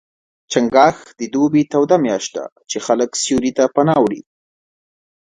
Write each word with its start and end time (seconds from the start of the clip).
چنګاښ 0.51 0.97
د 1.19 1.21
دوبي 1.33 1.63
توده 1.71 1.97
میاشت 2.05 2.31
ده، 2.35 2.45
چې 2.69 2.77
خلک 2.85 3.09
سیوري 3.23 3.51
ته 3.57 3.63
پناه 3.75 3.99
وړي. 4.01 4.21